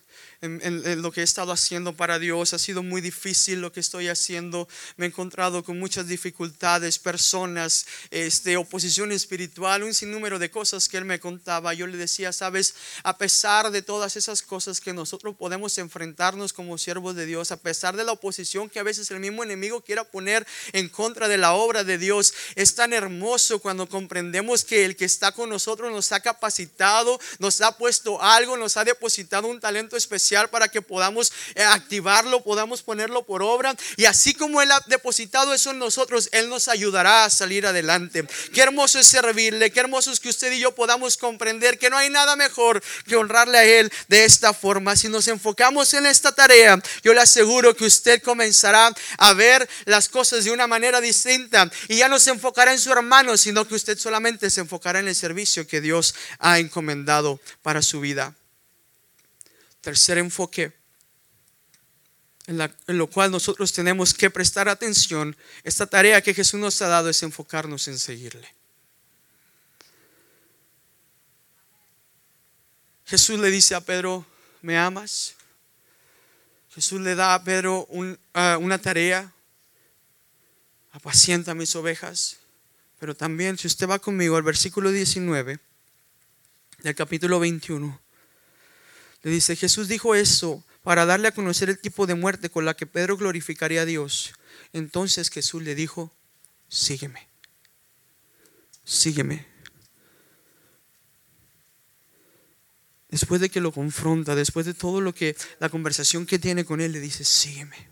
[0.49, 2.53] lo que he estado haciendo para Dios.
[2.55, 4.69] Ha sido muy difícil lo que estoy haciendo.
[4.97, 10.97] Me he encontrado con muchas dificultades, personas, este, oposición espiritual, un sinnúmero de cosas que
[10.97, 11.75] Él me contaba.
[11.75, 16.79] Yo le decía, sabes, a pesar de todas esas cosas que nosotros podemos enfrentarnos como
[16.79, 20.05] siervos de Dios, a pesar de la oposición que a veces el mismo enemigo quiera
[20.05, 24.97] poner en contra de la obra de Dios, es tan hermoso cuando comprendemos que el
[24.97, 29.61] que está con nosotros nos ha capacitado, nos ha puesto algo, nos ha depositado un
[29.61, 33.75] talento especial para que podamos eh, activarlo, podamos ponerlo por obra.
[33.97, 38.27] Y así como Él ha depositado eso en nosotros, Él nos ayudará a salir adelante.
[38.53, 41.97] Qué hermoso es servirle, qué hermoso es que usted y yo podamos comprender que no
[41.97, 44.97] hay nada mejor que honrarle a Él de esta forma.
[44.97, 50.09] Si nos enfocamos en esta tarea, yo le aseguro que usted comenzará a ver las
[50.09, 53.75] cosas de una manera distinta y ya no se enfocará en su hermano, sino que
[53.75, 58.35] usted solamente se enfocará en el servicio que Dios ha encomendado para su vida.
[59.87, 60.73] Tercer enfoque
[62.49, 62.59] en,
[62.99, 67.23] lo cual nosotros tenemos que prestar atención, esta tarea que Jesús nos ha dado es
[67.23, 68.53] enfocarnos en seguirle.
[73.05, 74.27] Jesús le dice a Pedro,
[74.61, 75.37] ¿me amas?
[76.75, 77.87] Jesús le da a Pedro
[78.35, 79.33] ah, una tarea,
[80.91, 82.39] apacienta mis ovejas,
[82.99, 85.61] pero también si usted va conmigo al versículo 19
[86.83, 88.01] del capítulo 21,
[89.27, 92.75] le dice, Jesús dijo eso para darle a conocer el tipo de muerte con la
[92.75, 94.33] que Pedro glorificaría a Dios.
[94.73, 96.15] Entonces Jesús le dijo,
[96.69, 97.27] sígueme,
[98.85, 99.45] sígueme.
[103.09, 106.81] Después de que lo confronta, después de todo lo que la conversación que tiene con
[106.81, 107.89] él, le dice, sígueme.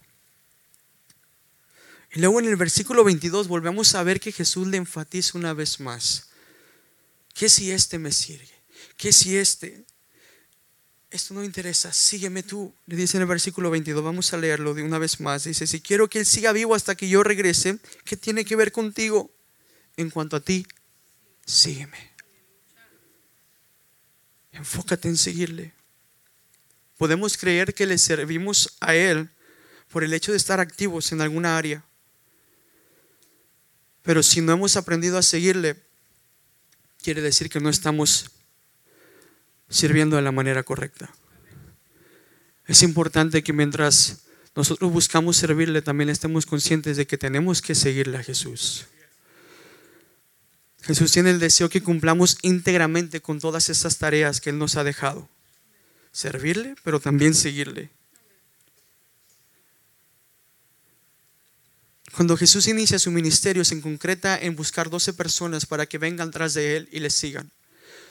[2.12, 5.80] Y luego en el versículo 22 volvemos a ver que Jesús le enfatiza una vez
[5.80, 6.28] más,
[7.34, 8.54] que si este me sirve,
[8.96, 9.84] que si este
[11.14, 12.74] esto no interesa, sígueme tú.
[12.86, 15.44] Le dice en el versículo 22, vamos a leerlo de una vez más.
[15.44, 18.72] Dice, si quiero que Él siga vivo hasta que yo regrese, ¿qué tiene que ver
[18.72, 19.30] contigo?
[19.96, 20.66] En cuanto a ti,
[21.46, 22.12] sígueme.
[24.50, 25.72] Enfócate en seguirle.
[26.98, 29.30] Podemos creer que le servimos a Él
[29.90, 31.84] por el hecho de estar activos en alguna área.
[34.02, 35.80] Pero si no hemos aprendido a seguirle,
[37.04, 38.33] quiere decir que no estamos
[39.74, 41.12] sirviendo de la manera correcta.
[42.66, 44.22] Es importante que mientras
[44.54, 48.86] nosotros buscamos servirle, también estemos conscientes de que tenemos que seguirle a Jesús.
[50.82, 54.84] Jesús tiene el deseo que cumplamos íntegramente con todas esas tareas que Él nos ha
[54.84, 55.28] dejado.
[56.12, 57.90] Servirle, pero también seguirle.
[62.14, 66.54] Cuando Jesús inicia su ministerio, se concreta en buscar 12 personas para que vengan tras
[66.54, 67.50] de Él y le sigan.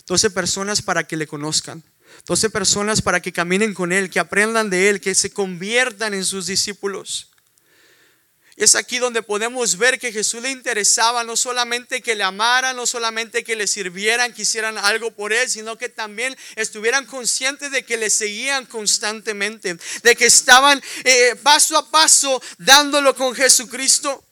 [0.08, 1.84] 12 personas para que le conozcan.
[2.26, 6.26] 12 personas para que caminen con Él, que aprendan de Él, que se conviertan en
[6.26, 7.30] sus discípulos.
[8.56, 12.86] Es aquí donde podemos ver que Jesús le interesaba no solamente que le amaran, no
[12.86, 17.84] solamente que le sirvieran, que hicieran algo por Él, sino que también estuvieran conscientes de
[17.84, 24.24] que le seguían constantemente, de que estaban eh, paso a paso dándolo con Jesucristo.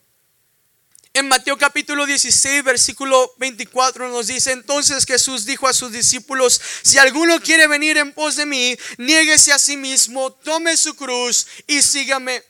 [1.13, 7.00] En Mateo capítulo 16, versículo 24 nos dice, entonces Jesús dijo a sus discípulos, si
[7.00, 11.82] alguno quiere venir en pos de mí, niéguese a sí mismo, tome su cruz y
[11.82, 12.41] sígame.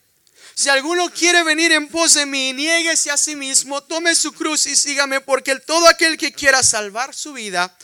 [0.54, 4.67] Si alguno quiere venir en pos de mí, niéguese a sí mismo, tome su cruz
[4.67, 7.76] y sígame, porque todo aquel que quiera salvar su vida,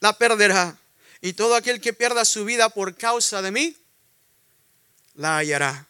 [0.00, 0.76] la perderá.
[1.20, 3.76] Y todo aquel que pierda su vida por causa de mí,
[5.14, 5.88] la hallará.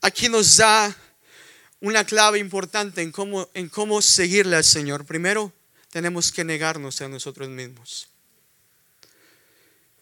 [0.00, 0.96] Aquí nos da
[1.80, 5.04] una clave importante en cómo, en cómo seguirle al Señor.
[5.04, 5.52] Primero,
[5.90, 8.08] tenemos que negarnos a nosotros mismos.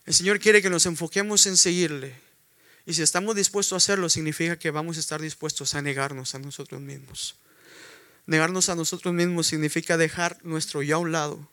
[0.05, 2.15] El Señor quiere que nos enfoquemos en seguirle.
[2.87, 6.39] Y si estamos dispuestos a hacerlo, significa que vamos a estar dispuestos a negarnos a
[6.39, 7.35] nosotros mismos.
[8.27, 11.49] Negarnos a nosotros mismos significa dejar nuestro yo a un lado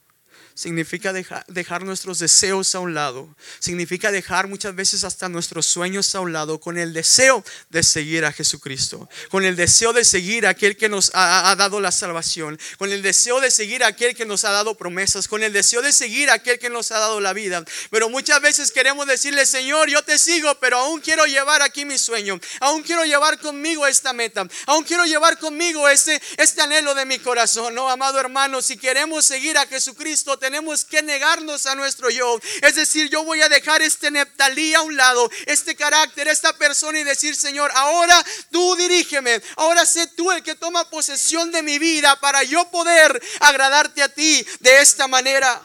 [0.56, 6.20] significa dejar, nuestros deseos a un lado, significa dejar muchas veces hasta nuestros sueños a
[6.20, 10.50] un lado con el deseo de seguir a Jesucristo, con el deseo de seguir a
[10.50, 14.26] aquel que nos ha, dado la salvación, con el deseo de seguir a aquel que
[14.26, 17.20] nos ha dado promesas, con el deseo de seguir a aquel que nos ha dado
[17.20, 17.64] la vida.
[17.90, 21.98] Pero muchas veces queremos decirle, Señor, yo te sigo, pero aún quiero llevar aquí mi
[21.98, 27.06] sueño, aún quiero llevar conmigo esta meta, aún quiero llevar conmigo este, este anhelo de
[27.06, 27.74] mi corazón.
[27.74, 32.38] No, amado hermano, si queremos seguir a Jesucristo, tenemos que negarnos a nuestro yo.
[32.62, 37.00] Es decir, yo voy a dejar este Neptalí a un lado, este carácter, esta persona
[37.00, 41.80] y decir, Señor, ahora tú dirígeme, ahora sé tú el que toma posesión de mi
[41.80, 45.62] vida para yo poder agradarte a ti de esta manera.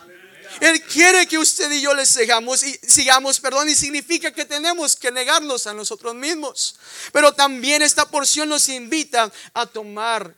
[0.61, 4.95] Él quiere que usted y yo le sigamos y sigamos, perdón, y significa que tenemos
[4.95, 6.77] que negarnos a nosotros mismos.
[7.13, 10.33] Pero también esta porción nos invita a tomar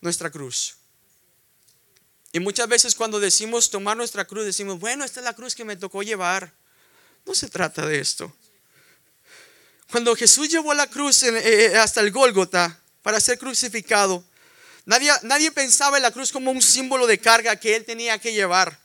[0.00, 0.76] nuestra cruz.
[2.32, 5.66] Y muchas veces cuando decimos tomar nuestra cruz, decimos, bueno, esta es la cruz que
[5.66, 6.54] me tocó llevar.
[7.26, 8.34] No se trata de esto.
[9.90, 11.32] Cuando Jesús llevó la cruz eh,
[11.74, 14.24] eh, hasta el Gólgota para ser crucificado,
[14.86, 18.32] nadie, nadie pensaba en la cruz como un símbolo de carga que él tenía que
[18.32, 18.80] llevar.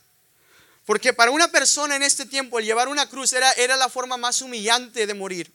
[0.84, 4.18] Porque para una persona en este tiempo el llevar una cruz era, era la forma
[4.18, 5.50] más humillante de morir.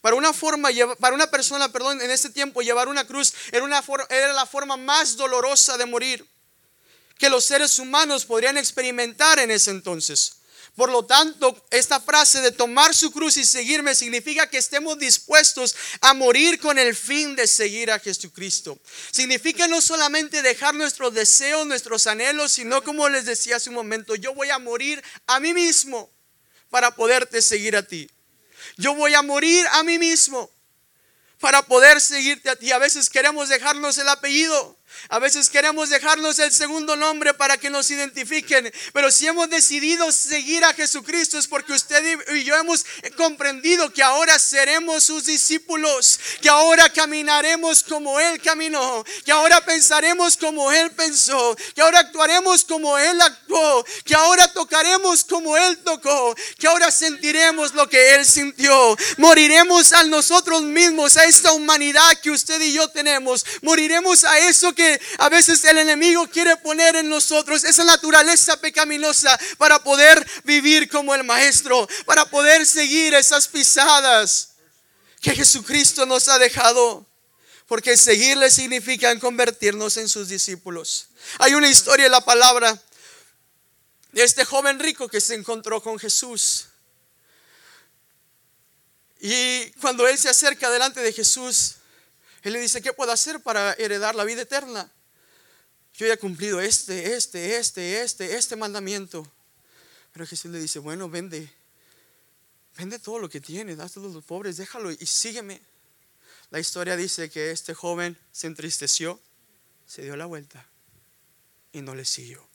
[0.00, 3.84] Para una, forma, para una persona, perdón, en este tiempo llevar una cruz era, una,
[4.10, 6.26] era la forma más dolorosa de morir
[7.18, 10.36] que los seres humanos podrían experimentar en ese entonces.
[10.76, 15.74] Por lo tanto, esta frase de tomar su cruz y seguirme significa que estemos dispuestos
[16.02, 18.78] a morir con el fin de seguir a Jesucristo.
[19.10, 24.16] Significa no solamente dejar nuestros deseos, nuestros anhelos, sino como les decía hace un momento,
[24.16, 26.10] yo voy a morir a mí mismo
[26.68, 28.10] para poderte seguir a ti.
[28.76, 30.50] Yo voy a morir a mí mismo
[31.40, 32.70] para poder seguirte a ti.
[32.72, 34.76] A veces queremos dejarnos el apellido.
[35.08, 40.10] A veces queremos dejarnos el segundo nombre para que nos identifiquen, pero si hemos decidido
[40.12, 42.02] seguir a Jesucristo es porque usted
[42.34, 42.84] y yo hemos
[43.16, 50.36] comprendido que ahora seremos sus discípulos, que ahora caminaremos como Él caminó, que ahora pensaremos
[50.36, 56.34] como Él pensó, que ahora actuaremos como Él actuó, que ahora tocaremos como Él tocó,
[56.58, 62.30] que ahora sentiremos lo que Él sintió, moriremos a nosotros mismos, a esta humanidad que
[62.30, 64.85] usted y yo tenemos, moriremos a eso que
[65.18, 71.14] a veces el enemigo quiere poner en nosotros, esa naturaleza pecaminosa para poder vivir como
[71.14, 74.50] el Maestro, para poder seguir esas pisadas
[75.20, 77.06] que Jesucristo nos ha dejado.
[77.66, 81.08] Porque seguirle significa convertirnos en sus discípulos.
[81.38, 82.80] Hay una historia en la palabra
[84.12, 86.66] de este joven rico que se encontró con Jesús.
[89.20, 91.75] Y cuando él se acerca delante de Jesús,
[92.46, 94.88] él le dice, ¿qué puedo hacer para heredar la vida eterna?
[95.94, 99.26] Yo he cumplido este, este, este, este, este mandamiento.
[100.12, 101.52] Pero Jesús le dice, bueno, vende,
[102.76, 105.60] vende todo lo que tienes, dáselo a los pobres, déjalo y sígueme.
[106.50, 109.20] La historia dice que este joven se entristeció,
[109.84, 110.68] se dio la vuelta
[111.72, 112.46] y no le siguió.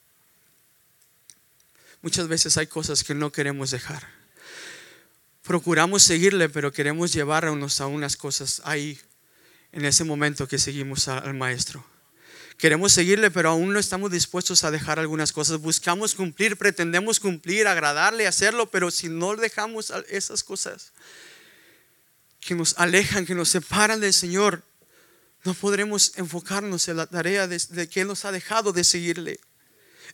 [2.02, 4.08] Muchas veces hay cosas que no queremos dejar.
[5.44, 8.98] Procuramos seguirle, pero queremos llevarnos a unas cosas ahí
[9.72, 11.86] en ese momento que seguimos al maestro.
[12.58, 15.60] Queremos seguirle, pero aún no estamos dispuestos a dejar algunas cosas.
[15.60, 20.92] Buscamos cumplir, pretendemos cumplir, agradarle, hacerlo, pero si no dejamos esas cosas
[22.40, 24.64] que nos alejan, que nos separan del Señor,
[25.44, 29.40] no podremos enfocarnos en la tarea de, que Él nos ha dejado de seguirle.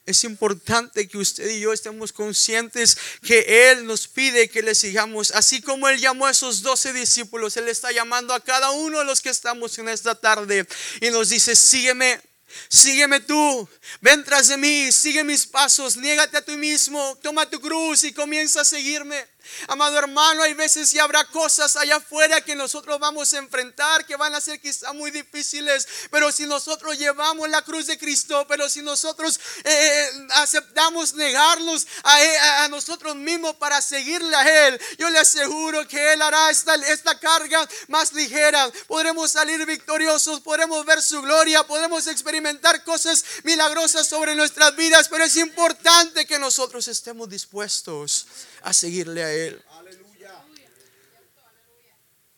[0.08, 5.32] Es importante que usted y yo estemos conscientes que Él nos pide que le sigamos.
[5.32, 9.06] Así como Él llamó a esos doce discípulos, Él está llamando a cada uno de
[9.06, 10.66] los que estamos en esta tarde
[11.02, 12.22] y nos dice, sígueme.
[12.70, 13.68] Sígueme tú,
[14.00, 18.14] ven tras de mí, sigue mis pasos, niégate a ti mismo, toma tu cruz y
[18.14, 19.28] comienza a seguirme.
[19.68, 24.16] Amado hermano, hay veces y habrá cosas allá afuera que nosotros vamos a enfrentar que
[24.16, 28.70] van a ser quizá muy difíciles, pero si nosotros llevamos la cruz de Cristo, pero
[28.70, 35.88] si nosotros eh, aceptamos negarnos a, nosotros mismos para seguirle a Él, yo le aseguro
[35.88, 38.70] que Él hará esta, esta carga más ligera.
[38.88, 45.24] Podremos salir victoriosos, podremos ver su gloria, podemos experimentar cosas milagrosas sobre nuestras vidas, pero
[45.24, 48.28] es importante que nosotros estemos dispuestos
[48.62, 49.62] a seguirle a Él.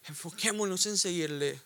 [0.07, 1.61] Enfoquémonos en seguirle.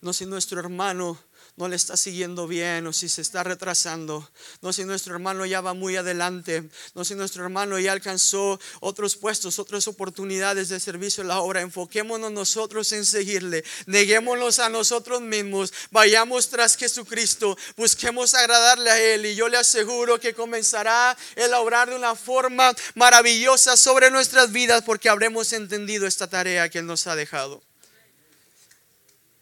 [0.00, 1.18] No si nuestro hermano
[1.56, 5.62] no le está siguiendo bien o si se está retrasando, no si nuestro hermano ya
[5.62, 11.22] va muy adelante, no si nuestro hermano ya alcanzó otros puestos, otras oportunidades de servicio
[11.22, 11.62] en la obra.
[11.62, 19.24] Enfoquémonos nosotros en seguirle, neguémonos a nosotros mismos, vayamos tras Jesucristo, busquemos agradarle a Él
[19.24, 24.82] y yo le aseguro que comenzará el obrar de una forma maravillosa sobre nuestras vidas
[24.84, 27.62] porque habremos entendido esta tarea que Él nos ha dejado.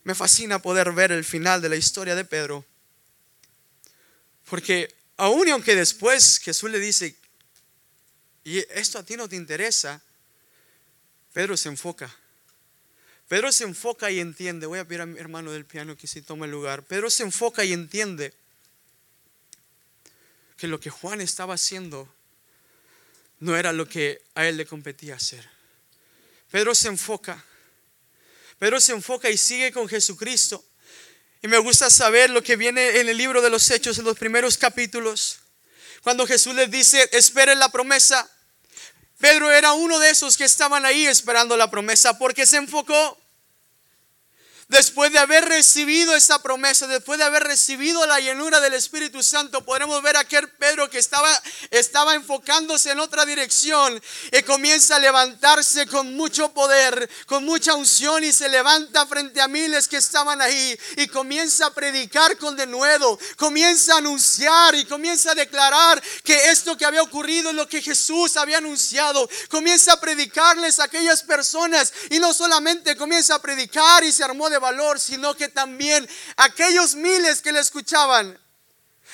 [0.04, 2.64] Me fascina poder ver el final de la historia de Pedro.
[4.48, 7.16] Porque aún y aunque después Jesús le dice,
[8.44, 10.02] y esto a ti no te interesa,
[11.32, 12.14] Pedro se enfoca.
[13.28, 14.66] Pedro se enfoca y entiende.
[14.66, 16.84] Voy a pedir a mi hermano del piano que si tome el lugar.
[16.84, 18.34] Pedro se enfoca y entiende
[20.56, 22.14] que lo que Juan estaba haciendo
[23.40, 25.48] no era lo que a él le competía hacer.
[26.50, 27.42] Pedro se enfoca
[28.58, 30.64] Pedro se enfoca y sigue con Jesucristo.
[31.42, 34.18] Y me gusta saber lo que viene en el libro de los Hechos, en los
[34.18, 35.40] primeros capítulos.
[36.02, 38.30] Cuando Jesús les dice, esperen la promesa.
[39.18, 43.18] Pedro era uno de esos que estaban ahí esperando la promesa porque se enfocó.
[44.68, 49.62] Después de haber recibido esa promesa, después de haber recibido la llenura del Espíritu Santo,
[49.62, 51.28] podremos ver a aquel Pedro que estaba,
[51.70, 58.24] estaba enfocándose en otra dirección y comienza a levantarse con mucho poder, con mucha unción
[58.24, 63.18] y se levanta frente a miles que estaban ahí y comienza a predicar con denuedo,
[63.36, 67.82] comienza a anunciar y comienza a declarar que esto que había ocurrido es lo que
[67.82, 69.28] Jesús había anunciado.
[69.50, 74.48] Comienza a predicarles a aquellas personas y no solamente comienza a predicar y se armó
[74.58, 78.38] valor, sino que también aquellos miles que le escuchaban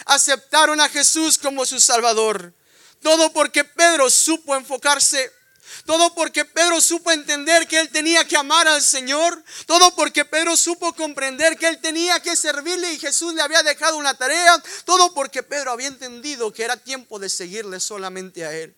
[0.07, 2.55] aceptaron a Jesús como su Salvador.
[3.03, 5.33] Todo porque Pedro supo enfocarse.
[5.87, 9.43] Todo porque Pedro supo entender que él tenía que amar al Señor.
[9.67, 13.97] Todo porque Pedro supo comprender que él tenía que servirle y Jesús le había dejado
[13.97, 14.63] una tarea.
[14.85, 18.77] Todo porque Pedro había entendido que era tiempo de seguirle solamente a él.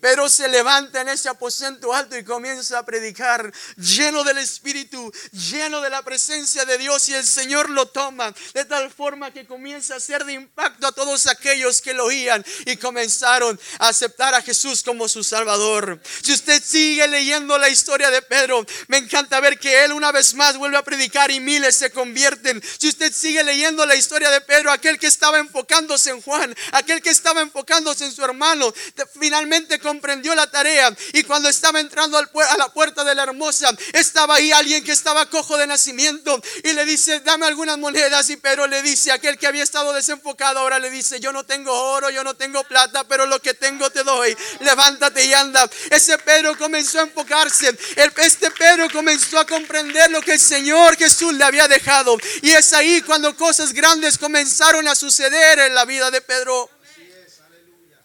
[0.00, 5.80] Pedro se levanta en ese aposento alto y comienza a predicar, lleno del Espíritu, lleno
[5.80, 9.96] de la presencia de Dios y el Señor lo toma de tal forma que comienza
[9.96, 14.42] a ser de impacto a todos aquellos que lo oían y comenzaron a aceptar a
[14.42, 16.00] Jesús como su Salvador.
[16.22, 20.34] Si usted sigue leyendo la historia de Pedro, me encanta ver que él una vez
[20.34, 22.62] más vuelve a predicar y miles se convierten.
[22.78, 27.02] Si usted sigue leyendo la historia de Pedro, aquel que estaba enfocándose en Juan, aquel
[27.02, 28.72] que estaba enfocándose en su hermano,
[29.18, 30.94] finalmente comprendió la tarea.
[31.12, 35.26] Y cuando estaba entrando a la puerta de la hermosa, estaba ahí alguien que estaba
[35.26, 36.40] cojo de nacimiento.
[36.64, 40.60] Y le dice, dame algunas monedas y Pedro le dice, aquel que había estado desenfocado
[40.60, 43.90] ahora le dice, yo no tengo oro, yo no tengo plata, pero lo que tengo
[43.90, 45.68] te doy, levántate y anda.
[45.90, 51.34] Ese Pedro comenzó a enfocarse, este Pedro comenzó a comprender lo que el Señor Jesús
[51.34, 52.16] le había dejado.
[52.42, 56.70] Y es ahí cuando cosas grandes comenzaron a suceder en la vida de Pedro.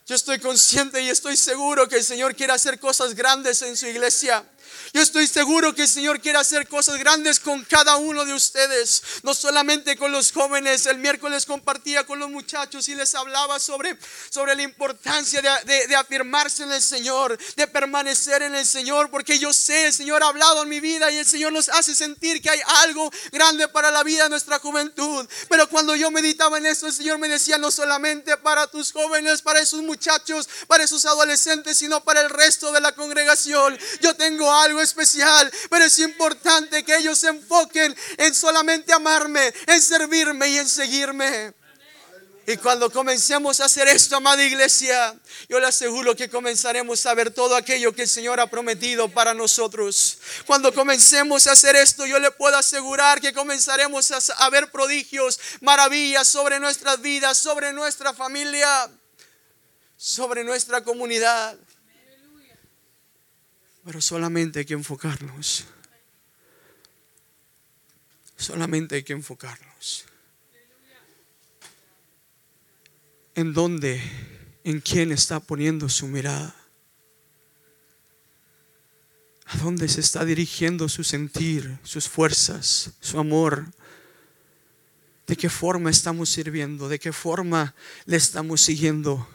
[0.07, 3.87] Yo estoy consciente y estoy seguro que el Señor quiere hacer cosas grandes en su
[3.87, 4.45] iglesia.
[4.93, 9.01] Yo estoy seguro que el Señor quiere hacer cosas grandes con cada uno de ustedes,
[9.23, 10.85] no solamente con los jóvenes.
[10.85, 13.97] El miércoles compartía con los muchachos y les hablaba sobre,
[14.29, 19.53] sobre la importancia de, afirmarse en el Señor, de permanecer en el Señor, porque yo
[19.53, 22.49] sé, el Señor ha hablado en mi vida y el Señor nos hace sentir que
[22.49, 25.27] hay algo grande para la vida de nuestra juventud.
[25.49, 29.41] Pero cuando yo meditaba en esto, el Señor me decía, no solamente para tus jóvenes,
[29.41, 33.77] para esos muchachos, para esos adolescentes, sino para el resto de la congregación.
[34.01, 39.81] Yo tengo algo especial, pero es importante que ellos se enfoquen en solamente amarme, en
[39.81, 41.53] servirme y en seguirme.
[42.47, 45.15] Y cuando comencemos a hacer esto, amada iglesia,
[45.49, 49.33] yo le aseguro que comenzaremos a ver todo aquello que el Señor ha prometido para
[49.33, 50.19] nosotros.
[50.45, 56.27] Cuando comencemos a hacer esto, yo le puedo asegurar que comenzaremos a, ver prodigios, maravillas
[56.27, 58.91] sobre nuestras vidas, sobre nuestra familia,
[59.97, 61.57] sobre nuestra comunidad.
[63.85, 65.65] Pero solamente hay que enfocarnos.
[68.35, 70.05] Solamente hay que enfocarnos.
[73.35, 74.01] ¿En dónde?
[74.63, 76.55] ¿En quién está poniendo su mirada?
[79.45, 83.65] ¿A dónde se está dirigiendo su sentir, sus fuerzas, su amor?
[85.27, 86.89] ¿De qué forma estamos sirviendo?
[86.89, 87.75] ¿De qué forma
[88.05, 89.27] le estamos siguiendo?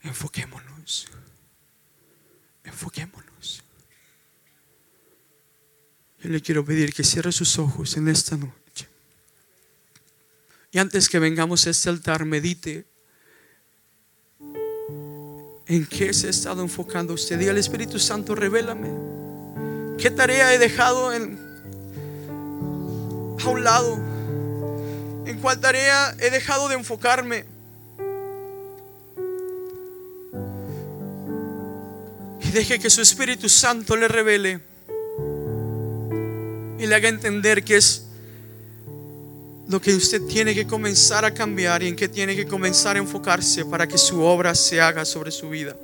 [0.00, 1.06] Enfoquémonos.
[2.70, 3.62] Enfoquémonos.
[6.22, 8.88] Yo le quiero pedir que cierre sus ojos en esta noche.
[10.70, 12.86] Y antes que vengamos a este altar, medite
[15.66, 17.38] en qué se ha estado enfocando usted.
[17.38, 18.90] Diga al Espíritu Santo, revélame.
[19.98, 21.38] ¿Qué tarea he dejado en,
[23.42, 23.96] a un lado?
[25.26, 27.44] ¿En cuál tarea he dejado de enfocarme?
[32.50, 34.60] Deje que su Espíritu Santo le revele
[36.78, 38.06] y le haga entender que es
[39.68, 42.98] lo que usted tiene que comenzar a cambiar y en qué tiene que comenzar a
[42.98, 45.76] enfocarse para que su obra se haga sobre su vida.